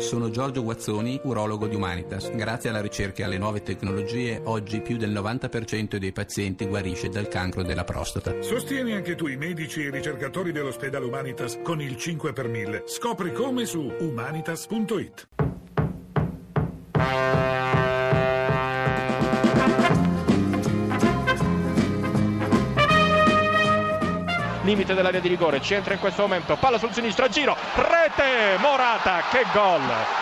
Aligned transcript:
Sono 0.00 0.30
Giorgio 0.30 0.62
Guazzoni, 0.62 1.20
urologo 1.24 1.66
di 1.66 1.76
Humanitas. 1.76 2.30
Grazie 2.34 2.70
alla 2.70 2.80
ricerca 2.80 3.22
e 3.22 3.24
alle 3.26 3.38
nuove 3.38 3.62
tecnologie, 3.62 4.40
oggi 4.44 4.80
più 4.80 4.96
del 4.96 5.12
90% 5.12 5.96
dei 5.96 6.10
pazienti 6.10 6.66
guarisce 6.66 7.10
dal 7.10 7.28
cancro 7.28 7.62
della 7.62 7.84
prostata. 7.84 8.40
Sostieni 8.40 8.92
anche 8.92 9.14
tu 9.14 9.26
i 9.26 9.36
medici 9.36 9.82
e 9.82 9.88
i 9.88 9.90
ricercatori 9.90 10.52
dell'ospedale 10.52 11.04
Humanitas 11.04 11.58
con 11.62 11.80
il 11.82 11.96
5 11.96 12.32
per 12.32 12.48
1000. 12.48 12.84
Scopri 12.86 13.32
come 13.32 13.66
su 13.66 13.92
humanitas.it. 14.00 15.39
limite 24.62 24.94
dell'area 24.94 25.20
di 25.20 25.28
rigore, 25.28 25.60
centra 25.60 25.94
in 25.94 26.00
questo 26.00 26.22
momento, 26.22 26.56
palla 26.56 26.78
sul 26.78 26.92
sinistro, 26.92 27.24
a 27.24 27.28
giro, 27.28 27.56
rete, 27.74 28.56
Morata, 28.58 29.22
che 29.30 29.44
gol, 29.52 29.80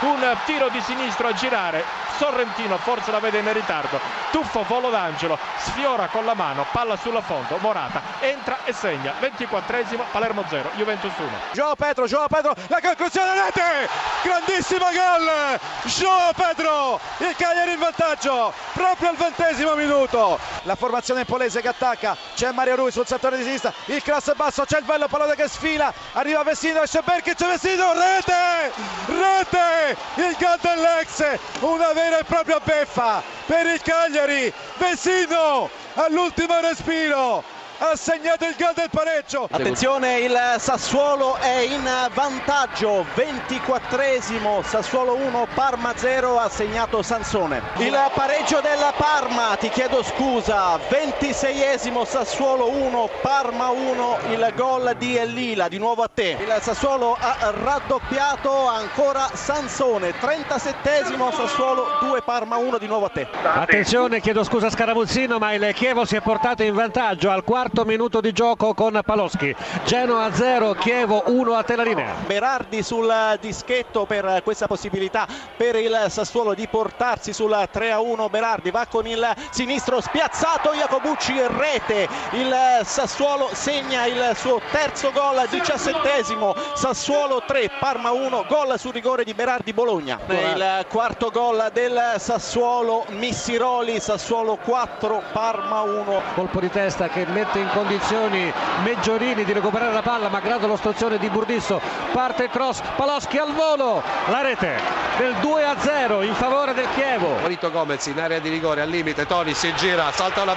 un 0.00 0.36
tiro 0.44 0.68
di 0.68 0.80
sinistro 0.80 1.28
a 1.28 1.32
girare, 1.32 2.08
Sorrentino 2.16 2.76
forse 2.76 3.10
la 3.10 3.18
vede 3.18 3.38
in 3.38 3.50
ritardo, 3.50 3.98
tuffo 4.30 4.62
volo 4.68 4.90
d'angelo, 4.90 5.38
sfiora 5.56 6.08
con 6.08 6.26
la 6.26 6.34
mano, 6.34 6.66
palla 6.70 6.96
sulla 6.96 7.22
fondo, 7.22 7.56
Morata 7.60 8.02
entra 8.20 8.58
e 8.64 8.74
segna, 8.74 9.14
24esimo, 9.20 10.02
Palermo 10.10 10.44
0, 10.46 10.70
Juventus 10.76 11.12
1. 11.16 11.28
Gio 11.52 11.74
Pedro, 11.76 12.06
Gio 12.06 12.26
Pedro, 12.28 12.54
la 12.66 12.80
conclusione 12.82 13.32
rete, 13.42 13.88
grandissimo 14.22 14.84
gol, 14.84 15.58
Gio 15.84 16.30
Pedro, 16.36 17.00
il 17.18 17.34
Cagliari 17.36 17.72
in 17.72 17.78
vantaggio, 17.78 18.52
proprio 18.74 19.08
al 19.08 19.16
ventesimo 19.16 19.74
minuto, 19.74 20.38
la 20.64 20.74
formazione 20.74 21.24
polese 21.24 21.62
che 21.62 21.68
attacca, 21.68 22.14
c'è 22.34 22.52
Mario 22.52 22.76
Rui 22.76 22.92
sul 22.92 23.06
settore 23.06 23.38
di 23.38 23.44
sinistra, 23.44 23.72
il 23.86 24.02
cross 24.02 24.19
basso, 24.34 24.64
c'è 24.64 24.78
il 24.78 24.84
bello 24.84 25.08
pallone 25.08 25.34
che 25.34 25.48
sfila, 25.48 25.92
arriva 26.12 26.42
Vestino, 26.42 26.82
esce 26.82 27.00
Berkic, 27.02 27.36
Vestino, 27.46 27.92
rete, 27.92 28.72
rete, 29.06 29.96
il 30.16 30.36
gol 30.38 30.58
dell'ex, 30.60 31.38
una 31.60 31.92
vera 31.92 32.18
e 32.18 32.24
propria 32.24 32.60
beffa 32.60 33.22
per 33.46 33.66
il 33.66 33.80
Cagliari, 33.82 34.52
Vestino 34.76 35.68
all'ultimo 35.94 36.60
respiro, 36.60 37.42
ha 37.82 37.96
segnato 37.96 38.44
il 38.44 38.54
gol 38.58 38.74
del 38.74 38.90
pareggio. 38.90 39.48
Attenzione, 39.50 40.18
il 40.18 40.38
Sassuolo 40.58 41.36
è 41.36 41.60
in 41.60 41.88
vantaggio, 42.12 43.06
24esimo, 43.14 44.62
Sassuolo 44.62 45.14
1, 45.14 45.46
Parma 45.54 45.94
0, 45.96 46.38
ha 46.38 46.50
segnato 46.50 47.00
Sansone. 47.02 47.62
Il 47.78 47.96
pareggio 48.12 48.60
della 48.60 48.92
Parma, 48.94 49.56
ti 49.58 49.70
chiedo 49.70 50.02
scusa, 50.02 50.76
26esimo, 50.76 52.04
Sassuolo 52.04 52.70
1, 52.70 53.08
Parma 53.22 53.70
1, 53.70 54.18
il 54.28 54.52
gol 54.54 54.94
di 54.98 55.18
Lila, 55.32 55.68
di 55.68 55.78
nuovo 55.78 56.02
a 56.02 56.10
te. 56.12 56.36
Il 56.38 56.54
Sassuolo 56.60 57.16
ha 57.18 57.50
raddoppiato 57.50 58.68
ancora 58.68 59.30
Sansone, 59.32 60.12
37esimo, 60.20 61.32
Sassuolo 61.32 61.96
2, 62.00 62.20
Parma 62.20 62.56
1, 62.56 62.76
di 62.76 62.86
nuovo 62.86 63.06
a 63.06 63.10
te. 63.10 63.26
Attenzione, 63.42 64.20
chiedo 64.20 64.44
scusa 64.44 64.68
Scaramuzzino, 64.68 65.38
ma 65.38 65.54
il 65.54 65.68
Chievo 65.72 66.04
si 66.04 66.16
è 66.16 66.20
portato 66.20 66.62
in 66.62 66.74
vantaggio 66.74 67.30
al 67.30 67.42
quarto 67.42 67.68
quarto 67.70 67.84
minuto 67.84 68.20
di 68.20 68.32
gioco 68.32 68.74
con 68.74 69.00
Paloschi. 69.04 69.54
Genoa 69.84 70.32
0, 70.32 70.72
Chievo 70.72 71.22
1 71.26 71.54
a 71.54 71.62
te 71.62 71.76
la 71.76 71.84
linea. 71.84 72.14
Berardi 72.26 72.82
sul 72.82 73.08
dischetto 73.40 74.06
per 74.06 74.40
questa 74.42 74.66
possibilità 74.66 75.24
per 75.56 75.76
il 75.76 76.06
Sassuolo 76.08 76.52
di 76.54 76.66
portarsi 76.66 77.32
sul 77.32 77.56
3 77.70 77.92
a 77.92 78.00
1. 78.00 78.28
Berardi 78.28 78.72
va 78.72 78.86
con 78.90 79.06
il 79.06 79.24
sinistro 79.50 80.00
spiazzato, 80.00 80.72
Jacobucci 80.72 81.40
rete. 81.46 82.08
Il 82.32 82.52
Sassuolo 82.82 83.50
segna 83.52 84.04
il 84.06 84.32
suo 84.34 84.60
terzo 84.72 85.12
gol, 85.12 85.46
diciassettesimo. 85.48 86.54
Sassuolo 86.74 87.44
3, 87.46 87.70
Parma 87.78 88.10
1, 88.10 88.46
gol 88.48 88.78
sul 88.80 88.92
rigore 88.92 89.22
di 89.22 89.32
Berardi 89.32 89.72
Bologna. 89.72 90.18
Il 90.28 90.86
quarto 90.88 91.30
gol 91.30 91.70
del 91.72 92.14
Sassuolo, 92.16 93.04
Missiroli, 93.10 94.00
Sassuolo 94.00 94.56
4, 94.56 95.22
Parma 95.32 95.82
1. 95.82 96.22
Colpo 96.34 96.58
di 96.58 96.68
testa 96.68 97.08
che 97.08 97.24
mette 97.26 97.58
in 97.60 97.68
condizioni 97.72 98.52
Meggiorini 98.82 99.44
di 99.44 99.52
recuperare 99.52 99.92
la 99.92 100.02
palla 100.02 100.28
malgrado 100.28 100.66
l'ostruzione 100.66 101.18
di 101.18 101.28
Burdisso. 101.28 101.80
Parte 102.12 102.44
il 102.44 102.50
cross 102.50 102.80
Paloschi 102.96 103.38
al 103.38 103.52
volo. 103.52 104.02
La 104.26 104.40
rete 104.42 104.78
del 105.18 105.34
2 105.34 105.64
a 105.64 105.76
0 105.78 106.22
in 106.22 106.34
favore 106.34 106.74
del 106.74 106.88
Chievo. 106.94 107.36
Marito 107.40 107.70
Gomez 107.70 108.06
in 108.06 108.18
area 108.18 108.38
di 108.38 108.48
rigore 108.48 108.80
al 108.80 108.88
limite. 108.88 109.26
Toni 109.26 109.54
si 109.54 109.72
gira 109.74 110.10
salta 110.12 110.42
un 110.42 110.48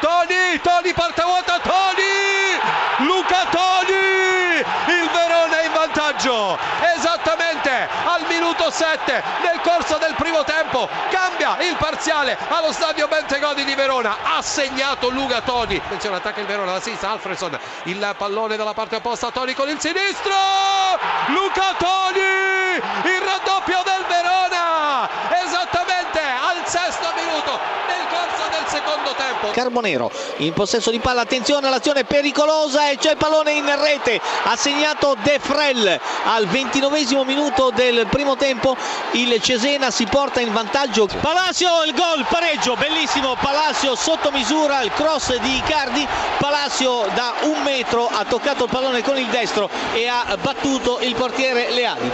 Toni 0.00 0.60
Toni 0.62 0.92
parte 0.92 1.22
vuota 1.22 1.58
Toni! 1.62 3.06
Luca 3.06 3.44
Toni 3.50 4.36
il 4.56 5.10
Verona 5.12 5.60
è 5.60 5.66
in 5.66 5.72
vantaggio 5.72 6.58
esattamente 6.96 7.70
al 7.70 8.26
minuto 8.56 8.70
7 8.70 9.22
nel 9.42 9.60
corso 9.60 9.98
del 9.98 10.14
primo 10.16 10.42
tempo. 10.44 10.88
Cambia 11.10 11.58
il 11.60 11.76
parziale 11.76 12.36
allo 12.48 12.72
stadio 12.72 13.06
Bentegodi 13.06 13.64
di 13.64 13.74
Verona. 13.74 14.16
Ha 14.22 14.42
segnato 14.42 15.10
Luca 15.10 15.42
Toni. 15.42 15.76
Attenzione 15.76 16.16
attacca 16.16 16.40
il 16.40 16.46
Verona 16.46 16.72
da 16.72 16.80
sinistra 16.80 17.10
Alfredson 17.10 17.58
il 17.84 18.14
pallone 18.16 18.56
dalla 18.56 18.72
parte 18.72 18.96
opposta 18.96 19.30
Toni 19.30 19.54
con 19.54 19.68
il 19.68 19.78
sinistro! 19.78 20.32
Luca 21.26 21.74
Toni 21.76 22.80
il 23.04 23.20
raddoppio 23.20 23.82
del 23.84 24.04
Verona 24.08 25.08
esattamente 25.44 26.20
al 26.20 26.66
sesto 26.66 27.12
minuto 27.14 27.58
nel 27.86 28.06
corso 28.08 28.48
del 28.50 28.65
secondo 28.76 29.14
tempo. 29.16 29.50
Carbonero 29.50 30.10
in 30.38 30.52
possesso 30.52 30.90
di 30.90 30.98
palla 30.98 31.22
attenzione 31.22 31.66
all'azione 31.66 32.04
pericolosa 32.04 32.90
e 32.90 32.98
c'è 32.98 33.12
il 33.12 33.16
pallone 33.16 33.52
in 33.52 33.80
rete. 33.80 34.20
Ha 34.44 34.56
segnato 34.56 35.16
De 35.22 35.38
Frel 35.40 35.98
al 36.24 36.46
ventinovesimo 36.46 37.24
minuto 37.24 37.70
del 37.70 38.06
primo 38.10 38.36
tempo. 38.36 38.76
Il 39.12 39.40
Cesena 39.40 39.90
si 39.90 40.04
porta 40.04 40.40
in 40.40 40.52
vantaggio. 40.52 41.08
Palacio 41.20 41.84
il 41.86 41.94
gol 41.94 42.26
pareggio 42.28 42.74
bellissimo. 42.74 43.36
Palacio 43.40 43.94
sotto 43.94 44.30
misura 44.30 44.82
il 44.82 44.92
cross 44.92 45.36
di 45.38 45.56
Icardi. 45.56 46.06
Palacio 46.38 47.08
da 47.14 47.34
un 47.42 47.62
metro 47.62 48.08
ha 48.08 48.24
toccato 48.24 48.64
il 48.64 48.70
pallone 48.70 49.02
con 49.02 49.16
il 49.16 49.26
destro 49.26 49.70
e 49.94 50.06
ha 50.06 50.36
battuto 50.40 50.98
il 51.00 51.14
portiere 51.14 51.70
Leali 51.70 52.04